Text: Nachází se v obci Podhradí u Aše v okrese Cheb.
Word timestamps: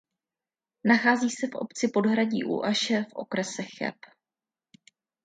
Nachází 0.85 1.29
se 1.29 1.47
v 1.47 1.55
obci 1.55 1.87
Podhradí 1.93 2.43
u 2.43 2.61
Aše 2.65 3.03
v 3.09 3.13
okrese 3.13 3.63
Cheb. 3.63 3.95